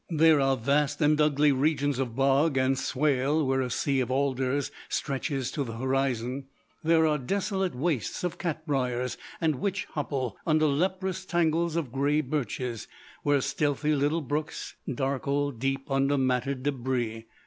"There 0.09 0.41
are 0.41 0.57
vast 0.57 0.99
and 1.01 1.21
ugly 1.21 1.51
regions 1.51 1.99
of 1.99 2.15
bog 2.15 2.57
and 2.57 2.75
swale 2.75 3.45
where 3.45 3.61
a 3.61 3.69
sea 3.69 3.99
of 3.99 4.09
alders 4.09 4.71
stretches 4.89 5.51
to 5.51 5.63
the 5.63 5.77
horizon. 5.77 6.47
There 6.83 7.05
are 7.05 7.19
desolate 7.19 7.75
wastes 7.75 8.23
of 8.23 8.39
cat 8.39 8.65
briers 8.65 9.15
and 9.39 9.57
witch 9.57 9.85
hopple 9.91 10.37
under 10.43 10.65
leprous 10.65 11.23
tangles 11.23 11.75
of 11.75 11.91
grey 11.91 12.21
birches, 12.21 12.87
where 13.21 13.41
stealthy 13.41 13.93
little 13.93 14.21
brooks 14.21 14.73
darkle 14.89 15.51
deep 15.51 15.91
under 15.91 16.17
matted 16.17 16.63
débris. 16.63 17.25